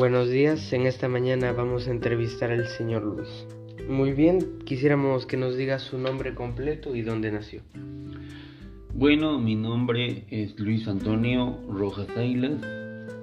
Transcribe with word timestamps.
Buenos 0.00 0.30
días, 0.30 0.72
en 0.72 0.86
esta 0.86 1.10
mañana 1.10 1.52
vamos 1.52 1.86
a 1.86 1.90
entrevistar 1.90 2.50
al 2.50 2.66
señor 2.68 3.04
Luis. 3.04 3.28
Muy 3.86 4.14
bien, 4.14 4.60
quisiéramos 4.64 5.26
que 5.26 5.36
nos 5.36 5.58
diga 5.58 5.78
su 5.78 5.98
nombre 5.98 6.34
completo 6.34 6.96
y 6.96 7.02
dónde 7.02 7.30
nació. 7.30 7.60
Bueno, 8.94 9.38
mi 9.38 9.56
nombre 9.56 10.24
es 10.30 10.58
Luis 10.58 10.88
Antonio 10.88 11.60
Rojas 11.68 12.08
Ailas 12.16 12.62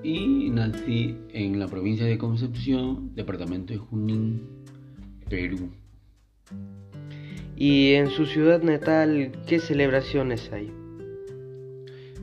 y 0.03 0.51
nací 0.51 1.17
en 1.33 1.59
la 1.59 1.67
provincia 1.67 2.05
de 2.05 2.19
Concepción, 2.19 3.09
departamento 3.15 3.73
de 3.73 3.79
Junín, 3.79 4.47
Perú. 5.27 5.71
¿Y 7.55 7.93
en 7.93 8.11
su 8.11 8.27
ciudad 8.27 8.61
natal 8.61 9.31
qué 9.47 9.57
celebraciones 9.57 10.53
hay? 10.53 10.71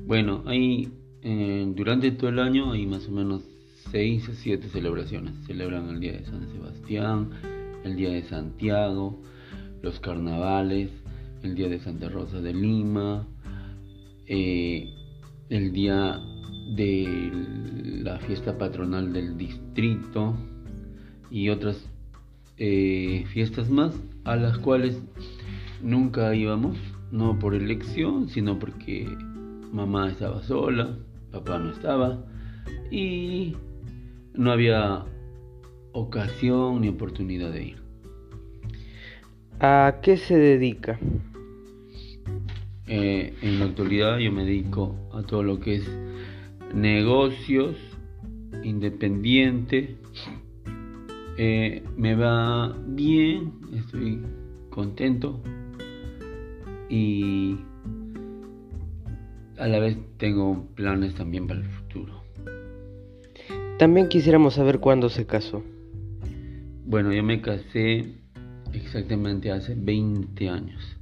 Bueno, 0.07 0.45
hay 0.47 0.93
eh, 1.23 1.67
durante 1.75 2.13
todo 2.13 2.31
el 2.31 2.39
año 2.39 2.71
hay 2.71 2.87
más 2.87 3.09
o 3.09 3.11
menos 3.11 3.54
seis 3.91 4.29
o 4.29 4.33
siete 4.33 4.69
celebraciones. 4.69 5.35
Celebran 5.47 5.89
el 5.89 6.01
Día 6.01 6.13
de 6.13 6.25
San 6.25 6.49
Sebastián, 6.51 7.31
el 7.85 7.97
Día 7.97 8.11
de 8.11 8.23
Santiago, 8.23 9.21
los 9.83 10.01
carnavales, 10.01 10.91
el 11.43 11.55
Día 11.55 11.69
de 11.69 11.79
Santa 11.79 12.09
Rosa 12.09 12.41
de 12.41 12.55
Lima, 12.55 13.27
eh, 14.27 14.89
el 15.51 15.73
Día 15.73 16.19
de 16.75 17.31
la 18.03 18.19
fiesta 18.21 18.57
patronal 18.57 19.13
del 19.13 19.37
distrito 19.37 20.35
y 21.31 21.51
otras 21.51 21.85
eh, 22.57 23.25
fiestas 23.33 23.69
más 23.69 23.95
a 24.25 24.37
las 24.37 24.59
cuales 24.59 25.03
nunca 25.83 26.35
íbamos, 26.35 26.79
no 27.11 27.39
por 27.39 27.55
elección, 27.55 28.29
sino 28.29 28.59
porque 28.59 29.07
mamá 29.73 30.11
estaba 30.11 30.43
sola, 30.43 30.97
papá 31.31 31.59
no 31.59 31.71
estaba 31.71 32.25
y 32.91 33.55
no 34.35 34.53
había 34.53 35.05
ocasión 35.93 36.81
ni 36.81 36.89
oportunidad 36.89 37.53
de 37.53 37.65
ir. 37.65 37.83
¿A 39.61 40.01
qué 40.03 40.17
se 40.17 40.37
dedica? 40.37 40.99
Eh, 42.87 43.35
en 43.41 43.61
la 43.61 43.67
actualidad 43.67 44.19
yo 44.19 44.31
me 44.31 44.45
dedico 44.45 44.97
a 45.13 45.23
todo 45.23 45.43
lo 45.43 45.61
que 45.61 45.77
es 45.77 45.91
negocios, 46.75 47.77
independiente. 48.63 49.97
Eh, 51.39 51.83
me 51.97 52.15
va 52.15 52.77
bien, 52.87 53.53
estoy 53.75 54.21
contento 54.71 55.41
y 56.89 57.57
a 59.59 59.67
la 59.67 59.79
vez 59.79 59.97
tengo 60.19 60.67
planes 60.75 61.15
también 61.15 61.47
para 61.47 61.61
el 61.61 61.67
futuro. 61.67 62.24
También 63.79 64.09
quisiéramos 64.09 64.55
saber 64.55 64.79
cuándo 64.79 65.09
se 65.09 65.27
casó. 65.27 65.63
Bueno, 66.87 67.13
yo 67.13 67.25
me 67.25 67.41
casé 67.41 68.15
exactamente 68.73 69.51
hace 69.51 69.75
20 69.75 70.49
años. 70.49 70.97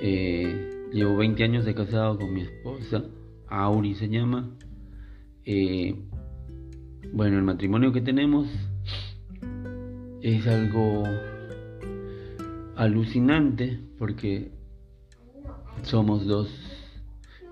Eh, 0.00 0.88
llevo 0.92 1.16
20 1.16 1.44
años 1.44 1.64
de 1.64 1.74
casado 1.74 2.18
con 2.18 2.34
mi 2.34 2.40
esposa, 2.40 3.04
Auri 3.48 3.94
se 3.94 4.08
llama. 4.08 4.50
Eh, 5.44 5.94
bueno, 7.12 7.36
el 7.36 7.44
matrimonio 7.44 7.92
que 7.92 8.00
tenemos 8.00 8.48
es 10.20 10.46
algo 10.48 11.04
alucinante 12.74 13.78
porque 13.98 14.50
somos 15.82 16.26
dos 16.26 16.48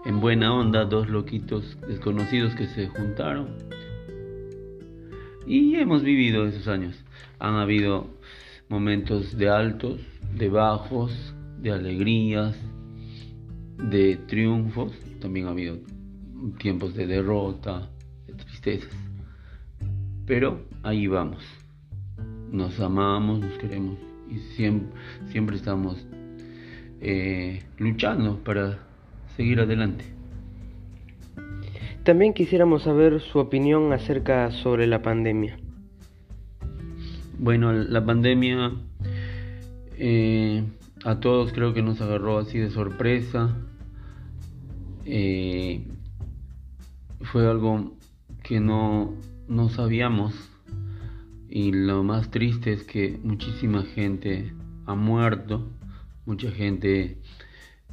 en 0.05 0.20
buena 0.20 0.52
onda, 0.55 0.84
dos 0.84 1.08
loquitos 1.08 1.78
desconocidos 1.86 2.55
que 2.55 2.67
se 2.67 2.89
juntaron. 2.89 3.48
Y 5.46 5.77
hemos 5.77 6.02
vivido 6.02 6.46
esos 6.46 6.68
años. 6.68 7.02
Han 7.39 7.55
habido 7.55 8.08
momentos 8.68 9.36
de 9.36 9.48
altos, 9.48 10.01
de 10.34 10.48
bajos, 10.48 11.34
de 11.61 11.73
alegrías, 11.73 12.56
de 13.90 14.17
triunfos. 14.17 14.92
También 15.20 15.46
ha 15.46 15.50
habido 15.50 15.79
tiempos 16.58 16.95
de 16.95 17.06
derrota, 17.06 17.90
de 18.27 18.34
tristezas. 18.34 18.95
Pero 20.27 20.64
ahí 20.83 21.06
vamos. 21.06 21.42
Nos 22.50 22.79
amamos, 22.80 23.40
nos 23.40 23.58
queremos 23.58 24.11
y 24.30 24.39
siempre, 25.33 25.56
estamos 25.56 26.06
eh, 27.00 27.62
luchando 27.79 28.42
para 28.45 28.79
seguir 29.36 29.61
adelante. 29.61 30.05
También 32.11 32.35
quisiéramos 32.35 32.83
saber 32.83 33.21
su 33.21 33.39
opinión 33.39 33.93
acerca 33.93 34.51
sobre 34.51 34.89
la 34.89 35.01
pandemia. 35.01 35.57
Bueno, 37.39 37.73
la 37.73 38.05
pandemia 38.05 38.73
eh, 39.97 40.65
a 41.05 41.21
todos 41.21 41.53
creo 41.53 41.73
que 41.73 41.83
nos 41.83 42.01
agarró 42.01 42.39
así 42.39 42.59
de 42.59 42.71
sorpresa. 42.71 43.57
Eh, 45.05 45.87
fue 47.21 47.47
algo 47.48 47.93
que 48.42 48.59
no, 48.59 49.15
no 49.47 49.69
sabíamos 49.69 50.35
y 51.48 51.71
lo 51.71 52.03
más 52.03 52.33
triste 52.33 52.73
es 52.73 52.83
que 52.83 53.21
muchísima 53.23 53.85
gente 53.85 54.53
ha 54.87 54.97
muerto, 54.97 55.71
mucha 56.27 56.51
gente 56.51 57.19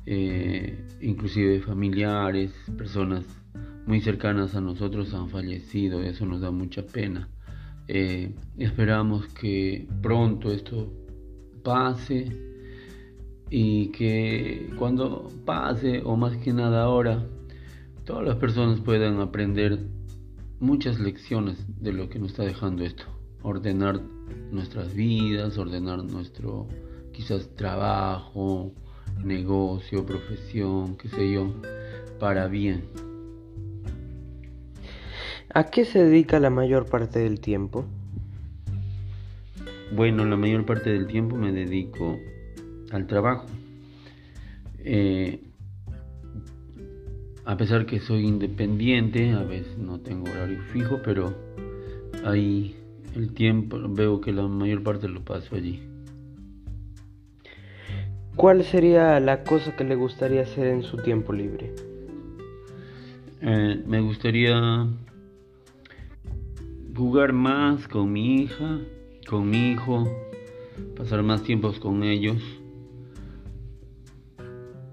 eh, 0.07 0.87
inclusive 1.01 1.61
familiares, 1.61 2.51
personas 2.79 3.23
muy 3.87 4.01
cercanas 4.01 4.53
a 4.53 4.61
nosotros 4.61 5.13
han 5.13 5.29
fallecido, 5.29 6.03
eso 6.03 6.25
nos 6.25 6.41
da 6.41 6.51
mucha 6.51 6.85
pena. 6.85 7.29
Eh, 7.87 8.35
esperamos 8.57 9.27
que 9.27 9.87
pronto 10.01 10.51
esto 10.51 10.91
pase 11.63 12.29
y 13.49 13.87
que 13.93 14.69
cuando 14.77 15.31
pase, 15.45 16.01
o 16.03 16.17
más 16.17 16.35
que 16.37 16.51
nada 16.51 16.83
ahora, 16.83 17.25
todas 18.03 18.27
las 18.27 18.35
personas 18.35 18.81
puedan 18.81 19.21
aprender 19.21 19.79
muchas 20.59 20.99
lecciones 20.99 21.65
de 21.81 21.93
lo 21.93 22.09
que 22.09 22.19
nos 22.19 22.31
está 22.31 22.43
dejando 22.43 22.83
esto. 22.83 23.05
Ordenar 23.41 24.01
nuestras 24.51 24.93
vidas, 24.93 25.57
ordenar 25.57 26.03
nuestro 26.03 26.67
quizás 27.13 27.55
trabajo, 27.55 28.73
negocio, 29.23 30.05
profesión, 30.05 30.97
qué 30.97 31.07
sé 31.07 31.31
yo, 31.31 31.53
para 32.19 32.47
bien. 32.47 33.06
¿A 35.57 35.71
qué 35.71 35.85
se 35.85 36.03
dedica 36.03 36.39
la 36.39 36.51
mayor 36.51 36.85
parte 36.85 37.17
del 37.17 37.39
tiempo? 37.39 37.83
Bueno, 39.91 40.23
la 40.23 40.37
mayor 40.37 40.67
parte 40.67 40.91
del 40.91 41.07
tiempo 41.07 41.35
me 41.35 41.51
dedico 41.51 42.19
al 42.91 43.07
trabajo. 43.07 43.47
Eh, 44.77 45.41
a 47.43 47.57
pesar 47.57 47.87
que 47.87 47.99
soy 47.99 48.27
independiente, 48.27 49.31
a 49.31 49.41
veces 49.41 49.79
no 49.79 49.99
tengo 49.99 50.29
horario 50.29 50.61
fijo, 50.71 51.01
pero 51.03 51.33
ahí 52.23 52.75
el 53.15 53.33
tiempo 53.33 53.79
veo 53.89 54.21
que 54.21 54.33
la 54.33 54.43
mayor 54.43 54.83
parte 54.83 55.07
lo 55.07 55.25
paso 55.25 55.55
allí. 55.55 55.81
¿Cuál 58.35 58.63
sería 58.63 59.19
la 59.19 59.43
cosa 59.43 59.75
que 59.75 59.85
le 59.85 59.95
gustaría 59.95 60.43
hacer 60.43 60.67
en 60.67 60.83
su 60.83 60.97
tiempo 60.97 61.33
libre? 61.33 61.73
Eh, 63.41 63.81
me 63.87 64.01
gustaría 64.01 64.87
jugar 66.97 67.31
más 67.31 67.87
con 67.87 68.11
mi 68.11 68.41
hija, 68.41 68.79
con 69.29 69.47
mi 69.47 69.73
hijo, 69.73 70.03
pasar 70.95 71.21
más 71.21 71.43
tiempos 71.43 71.79
con 71.79 72.03
ellos. 72.03 72.41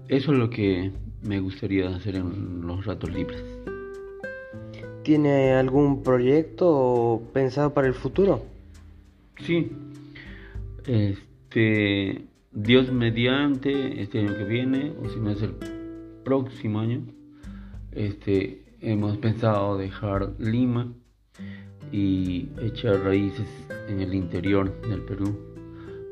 Eso 0.07 0.31
es 0.31 0.37
lo 0.37 0.51
que 0.51 0.91
me 1.23 1.39
gustaría 1.39 1.89
hacer 1.89 2.15
en 2.15 2.61
los 2.61 2.85
ratos 2.85 3.11
libres. 3.11 3.43
¿Tiene 5.01 5.53
algún 5.53 6.03
proyecto 6.03 7.23
pensado 7.33 7.73
para 7.73 7.87
el 7.87 7.95
futuro? 7.95 8.45
Sí. 9.39 9.71
Este 10.85 12.27
Dios 12.51 12.91
mediante, 12.91 14.01
este 14.01 14.19
año 14.19 14.37
que 14.37 14.43
viene, 14.43 14.93
o 15.01 15.09
si 15.09 15.19
no 15.19 15.31
es 15.31 15.41
el 15.41 15.55
próximo 16.23 16.79
año, 16.79 17.01
este, 17.91 18.63
hemos 18.79 19.17
pensado 19.17 19.77
dejar 19.77 20.33
Lima 20.37 20.93
y 21.91 22.49
echar 22.61 23.01
raíces 23.01 23.47
en 23.87 24.01
el 24.01 24.13
interior 24.13 24.81
del 24.81 25.01
Perú. 25.01 25.37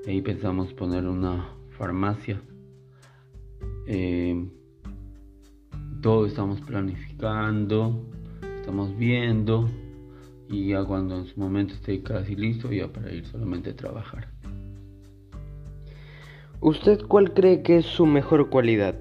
Ahí 0.07 0.21
pensamos 0.21 0.73
poner 0.73 1.05
una 1.05 1.49
farmacia. 1.77 2.41
Eh, 3.87 4.49
todo 6.01 6.25
estamos 6.25 6.61
planificando, 6.61 8.05
estamos 8.59 8.95
viendo 8.97 9.69
y 10.49 10.67
ya 10.69 10.83
cuando 10.83 11.17
en 11.17 11.25
su 11.25 11.39
momento 11.39 11.73
esté 11.73 12.03
casi 12.03 12.35
listo 12.35 12.71
ya 12.71 12.87
para 12.87 13.11
ir 13.11 13.25
solamente 13.25 13.71
a 13.71 13.75
trabajar. 13.75 14.27
¿Usted 16.59 17.01
cuál 17.07 17.33
cree 17.33 17.61
que 17.61 17.77
es 17.77 17.85
su 17.85 18.05
mejor 18.05 18.49
cualidad? 18.49 18.95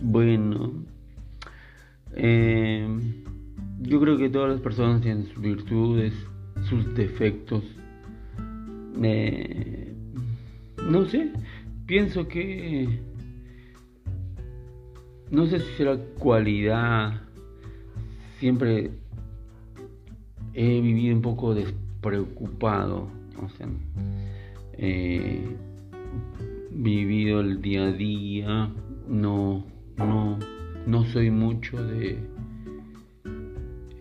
Bueno, 0.00 0.84
eh, 2.14 2.75
yo 3.86 4.00
creo 4.00 4.16
que 4.18 4.28
todas 4.28 4.50
las 4.50 4.60
personas 4.60 5.00
tienen 5.00 5.26
sus 5.26 5.40
virtudes, 5.40 6.12
sus 6.68 6.94
defectos. 6.94 7.62
no 10.90 11.04
sé, 11.06 11.30
pienso 11.86 12.26
que 12.26 13.00
no 15.30 15.46
sé 15.46 15.60
si 15.60 15.72
será 15.74 15.96
cualidad. 16.18 17.20
Siempre 18.38 18.90
he 20.54 20.80
vivido 20.80 21.14
un 21.16 21.22
poco 21.22 21.54
despreocupado. 21.54 23.08
O 23.42 23.48
sea, 23.50 23.68
he 24.78 25.40
vivido 26.70 27.40
el 27.40 27.60
día 27.60 27.84
a 27.84 27.92
día. 27.92 28.70
No, 29.08 29.64
no, 29.96 30.38
no 30.86 31.04
soy 31.06 31.30
mucho 31.30 31.82
de 31.84 32.18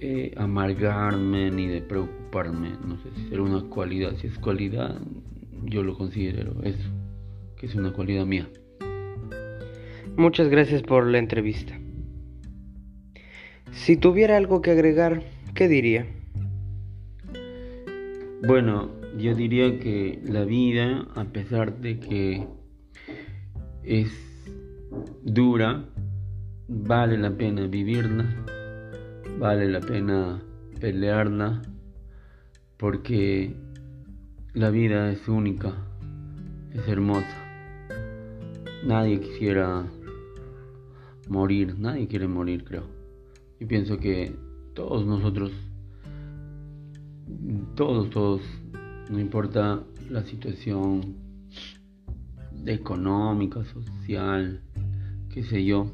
eh, 0.07 0.33
amargarme 0.37 1.49
ni 1.49 1.65
de 1.65 1.81
preocuparme. 1.81 2.69
No 2.87 2.95
sé 3.01 3.09
si 3.15 3.27
será 3.27 3.41
una 3.41 3.63
cualidad. 3.63 4.15
Si 4.17 4.27
es 4.27 4.37
cualidad, 4.37 5.01
yo 5.63 5.81
lo 5.81 5.97
considero 5.97 6.61
eso, 6.61 6.89
que 7.57 7.65
es 7.65 7.73
una 7.73 7.91
cualidad 7.91 8.27
mía. 8.27 8.47
Muchas 10.15 10.49
gracias 10.49 10.83
por 10.83 11.07
la 11.07 11.17
entrevista. 11.17 11.79
Si 13.71 13.97
tuviera 13.97 14.37
algo 14.37 14.61
que 14.61 14.71
agregar, 14.71 15.23
¿qué 15.55 15.67
diría? 15.67 16.05
Bueno, 18.45 18.91
yo 19.17 19.33
diría 19.33 19.79
que 19.79 20.19
la 20.23 20.45
vida, 20.45 21.07
a 21.15 21.23
pesar 21.25 21.79
de 21.79 21.99
que 21.99 22.45
es 23.83 24.11
dura, 25.23 25.89
vale 26.67 27.17
la 27.17 27.35
pena 27.35 27.65
vivirla, 27.65 28.45
vale 29.39 29.67
la 29.69 29.81
pena 29.81 30.41
pelearla, 30.79 31.61
porque 32.77 33.55
la 34.53 34.69
vida 34.69 35.11
es 35.11 35.27
única, 35.27 35.73
es 36.73 36.87
hermosa. 36.87 37.37
Nadie 38.85 39.19
quisiera 39.19 39.85
morir, 41.27 41.77
nadie 41.77 42.07
quiere 42.07 42.27
morir, 42.27 42.63
creo. 42.63 42.87
Y 43.59 43.65
pienso 43.65 43.97
que 43.97 44.35
todos 44.73 45.05
nosotros, 45.05 45.51
todos, 47.75 48.09
todos, 48.09 48.41
no 49.09 49.19
importa 49.19 49.83
la 50.09 50.23
situación 50.23 51.15
económica, 52.65 53.63
social, 53.65 54.61
qué 55.29 55.43
sé 55.43 55.65
yo, 55.65 55.91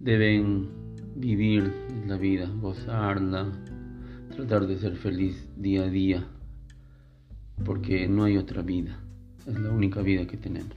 deben 0.00 0.87
vivir 1.18 1.72
la 2.06 2.16
vida, 2.16 2.48
gozarla, 2.60 3.52
tratar 4.34 4.66
de 4.66 4.78
ser 4.78 4.96
feliz 4.96 5.48
día 5.56 5.82
a 5.82 5.88
día, 5.88 6.26
porque 7.64 8.08
no 8.08 8.24
hay 8.24 8.36
otra 8.36 8.62
vida, 8.62 8.98
es 9.46 9.58
la 9.58 9.70
única 9.70 10.00
vida 10.00 10.26
que 10.26 10.36
tenemos. 10.36 10.76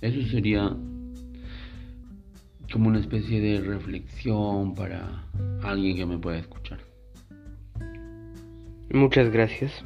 Eso 0.00 0.22
sería 0.30 0.76
como 2.72 2.88
una 2.88 3.00
especie 3.00 3.40
de 3.40 3.60
reflexión 3.60 4.74
para 4.74 5.24
alguien 5.62 5.96
que 5.96 6.06
me 6.06 6.18
pueda 6.18 6.38
escuchar. 6.38 6.78
Muchas 8.90 9.30
gracias. 9.30 9.84